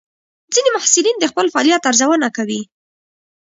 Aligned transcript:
ځینې 0.53 0.69
محصلین 0.75 1.15
د 1.19 1.25
خپل 1.31 1.45
فعالیت 1.53 1.83
ارزونه 1.89 2.27
کوي. 2.37 2.61